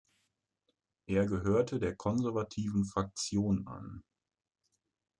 Er 1.05 1.27
gehörte 1.27 1.77
der 1.77 1.95
konservativen 1.95 2.85
Fraktion 2.87 3.67
an. 3.67 4.03